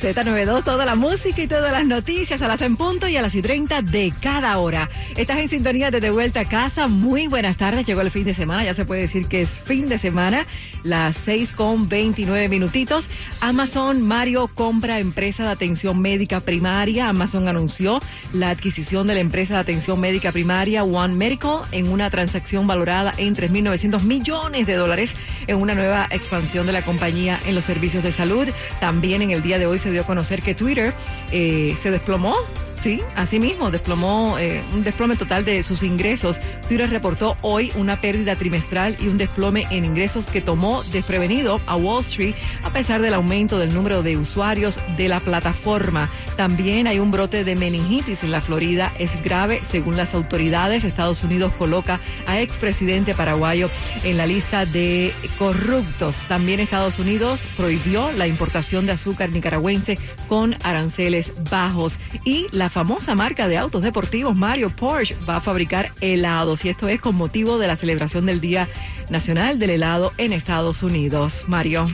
[0.00, 3.34] Z92, toda la música y todas las noticias a las en punto y a las
[3.34, 4.88] y 30 de cada hora.
[5.16, 6.86] Estás en sintonía de De Vuelta a Casa.
[6.86, 7.84] Muy buenas tardes.
[7.84, 8.62] Llegó el fin de semana.
[8.62, 10.46] Ya se puede decir que es fin de semana.
[10.84, 13.08] Las 6 con 29 minutitos.
[13.40, 17.08] Amazon Mario compra empresa de atención médica primaria.
[17.08, 18.00] Amazon anunció
[18.32, 23.14] la adquisición de la empresa de atención médica primaria One Medical en una transacción valorada
[23.16, 25.10] en 3.900 millones de dólares
[25.48, 28.48] en una nueva expansión de la compañía en los servicios de salud.
[28.80, 30.92] También en el día de hoy se dio a conocer que Twitter
[31.30, 32.34] eh, se desplomó
[32.80, 36.36] Sí, así mismo, desplomó eh, un desplome total de sus ingresos.
[36.68, 41.74] Twitter reportó hoy una pérdida trimestral y un desplome en ingresos que tomó desprevenido a
[41.74, 46.08] Wall Street a pesar del aumento del número de usuarios de la plataforma.
[46.36, 48.92] También hay un brote de meningitis en la Florida.
[48.98, 50.84] Es grave según las autoridades.
[50.84, 53.70] Estados Unidos coloca a expresidente paraguayo
[54.04, 56.14] en la lista de corruptos.
[56.28, 63.14] También Estados Unidos prohibió la importación de azúcar nicaragüense con aranceles bajos y la famosa
[63.14, 67.58] marca de autos deportivos Mario Porsche va a fabricar helados y esto es con motivo
[67.58, 68.68] de la celebración del Día
[69.10, 71.44] Nacional del Helado en Estados Unidos.
[71.46, 71.90] Mario.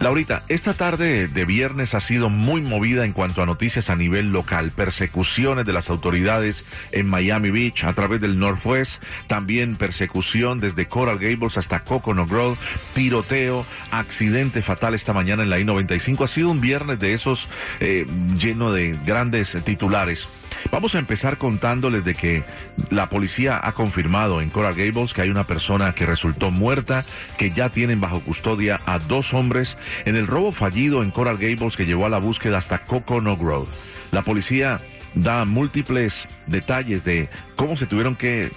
[0.00, 4.30] Laurita, esta tarde de viernes ha sido muy movida en cuanto a noticias a nivel
[4.30, 10.86] local, persecuciones de las autoridades en Miami Beach a través del Northwest, también persecución desde
[10.86, 12.56] Coral Gables hasta Coconut Grove,
[12.92, 16.24] tiroteo, accidente fatal esta mañana en la I-95.
[16.24, 17.48] Ha sido un viernes de esos
[17.80, 18.06] eh,
[18.36, 20.28] lleno de grandes titulares.
[20.70, 22.44] Vamos a empezar contándoles de que
[22.90, 27.04] la policía ha confirmado en Coral Gables que hay una persona que resultó muerta,
[27.36, 31.76] que ya tienen bajo custodia a dos hombres en el robo fallido en Coral Gables
[31.76, 33.68] que llevó a la búsqueda hasta Coconut Grove.
[34.10, 34.80] La policía
[35.14, 38.50] da múltiples detalles de cómo se tuvieron que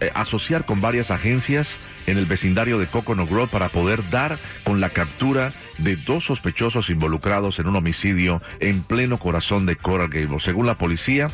[0.00, 1.76] eh, asociar con varias agencias
[2.06, 6.90] en el vecindario de Coconut Grove para poder dar con la captura de dos sospechosos
[6.90, 10.42] involucrados en un homicidio en pleno corazón de Coral Gables.
[10.42, 11.28] Según la policía,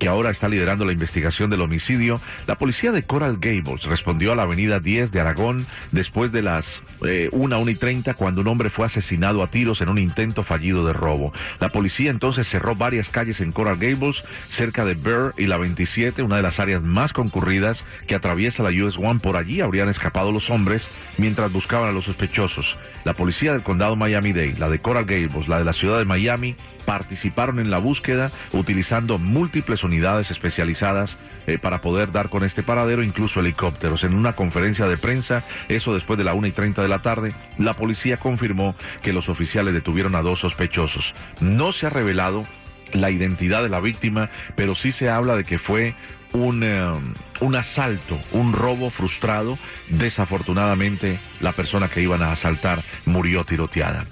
[0.00, 4.34] que ahora está liderando la investigación del homicidio, la policía de Coral Gables respondió a
[4.34, 8.48] la avenida 10 de Aragón después de las eh, 1, 1 y 30 cuando un
[8.48, 11.34] hombre fue asesinado a tiros en un intento fallido de robo.
[11.60, 16.22] La policía entonces cerró varias calles en Coral Gables, cerca de Burr y la 27,
[16.22, 19.20] una de las áreas más concurridas que atraviesa la US One.
[19.20, 20.88] Por allí habrían escapado los hombres
[21.18, 22.78] mientras buscaban a los sospechosos.
[23.04, 26.56] La policía del condado Miami-Dade, la de Coral Gables, la de la ciudad de Miami,
[26.86, 29.89] participaron en la búsqueda utilizando múltiples unidades
[30.30, 34.04] especializadas eh, para poder dar con este paradero, incluso helicópteros.
[34.04, 37.34] En una conferencia de prensa, eso después de la una y 30 de la tarde,
[37.58, 41.14] la policía confirmó que los oficiales detuvieron a dos sospechosos.
[41.40, 42.46] No se ha revelado
[42.92, 45.94] la identidad de la víctima, pero sí se habla de que fue
[46.32, 46.92] un, eh,
[47.40, 49.58] un asalto, un robo frustrado.
[49.88, 54.06] Desafortunadamente, la persona que iban a asaltar murió tiroteada.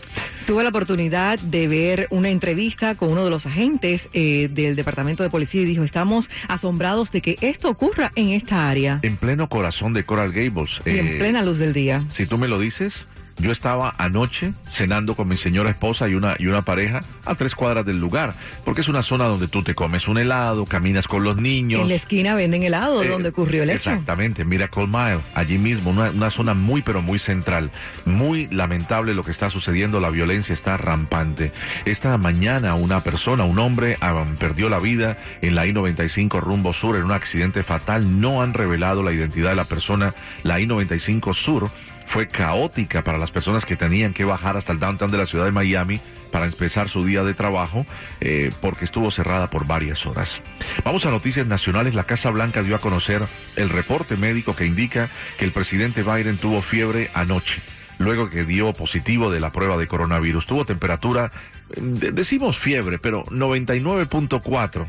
[0.46, 5.22] Tuve la oportunidad de ver una entrevista con uno de los agentes eh, del Departamento
[5.22, 9.00] de Policía y dijo, estamos asombrados de que esto ocurra en esta área.
[9.02, 10.80] En pleno corazón de Coral Gables.
[10.86, 12.04] Y en eh, plena luz del día.
[12.12, 13.06] Si tú me lo dices,
[13.38, 17.54] yo estaba anoche cenando con mi señora esposa y una, y una pareja a tres
[17.54, 18.34] cuadras del lugar,
[18.64, 21.82] porque es una zona donde tú te comes un helado, caminas con los niños.
[21.82, 23.90] En la esquina venden helado, Eh, donde ocurrió el hecho.
[23.90, 27.70] Exactamente, Miracle Mile, allí mismo, una, una zona muy pero muy central.
[28.04, 31.52] Muy lamentable lo que está sucediendo, la violencia está rampante.
[31.84, 36.96] Esta mañana una persona, un hombre, ah, perdió la vida en la I-95 rumbo sur
[36.96, 38.20] en un accidente fatal.
[38.20, 40.14] No han revelado la identidad de la persona.
[40.42, 41.70] La I-95 sur
[42.08, 45.44] fue caótica para las personas que tenían que bajar hasta el downtown de la ciudad
[45.44, 46.00] de Miami
[46.32, 47.86] para empezar su día de trabajo
[48.20, 50.40] eh, porque estuvo cerrada por varias horas.
[50.84, 51.94] Vamos a noticias nacionales.
[51.94, 53.22] La Casa Blanca dio a conocer
[53.56, 55.08] el reporte médico que indica
[55.38, 57.60] que el presidente Biden tuvo fiebre anoche.
[57.98, 61.30] Luego que dio positivo de la prueba de coronavirus, tuvo temperatura,
[61.76, 64.86] de- decimos fiebre, pero 99.4.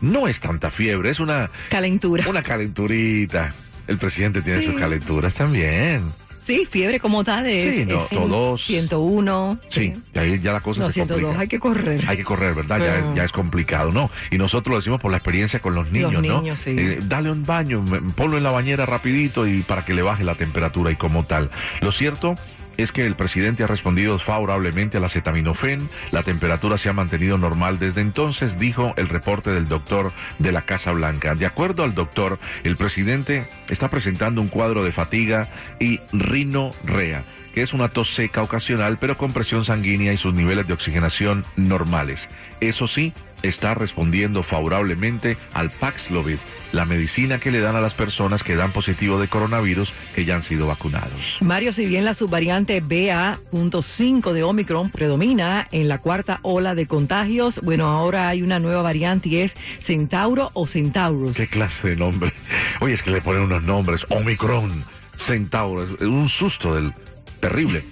[0.00, 2.24] No es tanta fiebre, es una, Calentura.
[2.28, 3.52] una calenturita.
[3.86, 4.66] El presidente tiene Sí.
[4.66, 6.04] sus calenturas también.
[6.46, 9.58] Sí, fiebre como tal es, Sí, no, es todos- 101.
[9.68, 11.40] Sí, y ahí ya la cosa No, se 102, complica.
[11.42, 12.04] hay que correr.
[12.06, 12.78] Hay que correr, ¿verdad?
[12.78, 14.10] Ya, ya es complicado, ¿no?
[14.30, 16.40] Y nosotros lo decimos por la experiencia con los niños, ¿no?
[16.40, 16.70] niños, sí.
[16.78, 17.84] Eh, dale un baño,
[18.14, 21.50] ponlo en la bañera rapidito y para que le baje la temperatura y como tal.
[21.80, 22.36] Lo cierto
[22.78, 25.88] es que el presidente ha respondido favorablemente al acetaminofén.
[26.12, 30.60] La temperatura se ha mantenido normal desde entonces, dijo el reporte del doctor de la
[30.60, 31.34] Casa Blanca.
[31.34, 35.48] De acuerdo al doctor, el presidente está presentando un cuadro de fatiga
[35.80, 36.00] y
[36.36, 37.24] rinorrea
[37.56, 41.42] que es una tos seca ocasional, pero con presión sanguínea y sus niveles de oxigenación
[41.56, 42.28] normales.
[42.60, 46.36] Eso sí, está respondiendo favorablemente al Paxlovid,
[46.72, 50.34] la medicina que le dan a las personas que dan positivo de coronavirus que ya
[50.34, 51.38] han sido vacunados.
[51.40, 57.60] Mario, si bien la subvariante BA.5 de Omicron predomina en la cuarta ola de contagios,
[57.62, 61.34] bueno, ahora hay una nueva variante y es Centauro o Centaurus.
[61.34, 62.34] ¿Qué clase de nombre?
[62.80, 64.84] Oye, es que le ponen unos nombres, Omicron,
[65.18, 66.92] Centauro, es un susto del
[67.40, 67.84] terrible.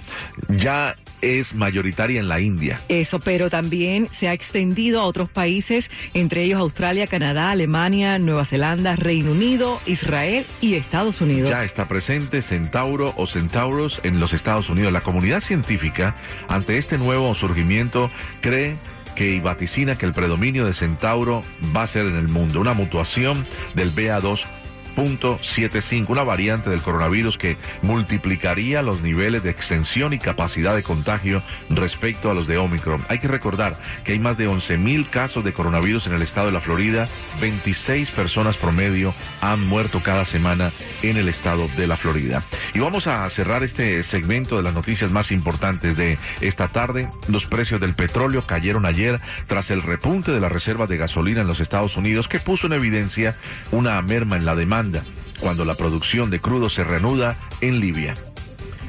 [0.48, 2.80] Ya es mayoritaria en la India.
[2.88, 8.44] Eso, pero también se ha extendido a otros países, entre ellos Australia, Canadá, Alemania, Nueva
[8.44, 11.50] Zelanda, Reino Unido, Israel y Estados Unidos.
[11.50, 14.92] Ya está presente Centauro o Centauros en los Estados Unidos.
[14.92, 16.16] La comunidad científica,
[16.48, 18.10] ante este nuevo surgimiento,
[18.40, 18.76] cree
[19.14, 21.42] que y vaticina que el predominio de Centauro
[21.74, 24.44] va a ser en el mundo, una mutuación del BA2
[24.96, 31.42] .75, una variante del coronavirus que multiplicaría los niveles de extensión y capacidad de contagio
[31.70, 33.04] respecto a los de Omicron.
[33.08, 36.46] Hay que recordar que hay más de 11 mil casos de coronavirus en el estado
[36.46, 37.08] de la Florida,
[37.40, 40.72] 26 personas promedio han muerto cada semana
[41.10, 42.42] en el estado de la Florida.
[42.74, 47.08] Y vamos a cerrar este segmento de las noticias más importantes de esta tarde.
[47.28, 51.46] Los precios del petróleo cayeron ayer tras el repunte de las reservas de gasolina en
[51.46, 53.36] los Estados Unidos que puso en evidencia
[53.70, 55.02] una merma en la demanda
[55.40, 58.14] cuando la producción de crudo se reanuda en Libia.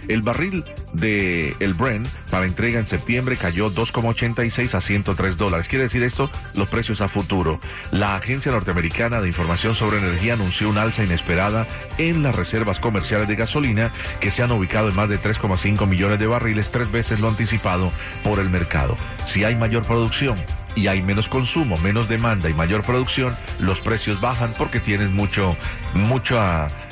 [0.07, 0.63] El barril
[0.93, 5.67] de el Brent para entrega en septiembre cayó 2,86 a 103 dólares.
[5.67, 7.59] Quiere decir esto, los precios a futuro.
[7.91, 11.67] La Agencia Norteamericana de Información sobre Energía anunció un alza inesperada
[11.97, 16.19] en las reservas comerciales de gasolina que se han ubicado en más de 3,5 millones
[16.19, 17.91] de barriles, tres veces lo anticipado
[18.23, 18.97] por el mercado.
[19.25, 20.37] Si hay mayor producción,
[20.75, 25.55] y hay menos consumo, menos demanda y mayor producción, los precios bajan porque tienen mucho,
[25.93, 26.39] mucho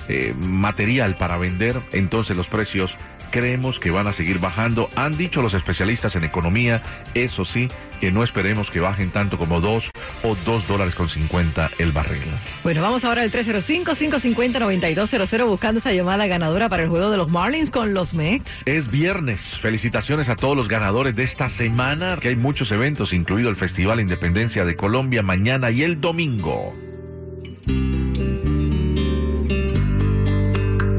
[0.08, 2.98] eh, material para vender, entonces los precios
[3.34, 4.92] creemos que van a seguir bajando.
[4.96, 6.84] Han dicho los especialistas en economía,
[7.16, 7.68] eso sí,
[8.00, 9.90] que no esperemos que bajen tanto como 2
[10.22, 12.22] o 2 dólares con 50 el barril.
[12.62, 17.72] Bueno, vamos ahora al 305-550-9200 buscando esa llamada ganadora para el juego de los Marlins
[17.72, 18.62] con los Mex.
[18.66, 19.58] Es viernes.
[19.58, 24.00] Felicitaciones a todos los ganadores de esta semana, que hay muchos eventos, incluido el Festival
[24.00, 26.76] Independencia de Colombia mañana y el domingo.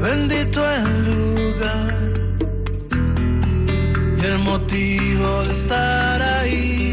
[0.01, 1.94] Bendito el lugar
[4.25, 6.84] el motivo de estar ahí.